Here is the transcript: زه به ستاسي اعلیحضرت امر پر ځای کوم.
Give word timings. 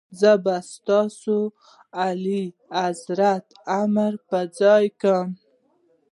زه 0.19 0.31
به 0.43 0.55
ستاسي 0.73 1.39
اعلیحضرت 2.03 3.45
امر 3.81 4.13
پر 4.29 4.45
ځای 4.59 4.85
کوم. 5.01 5.29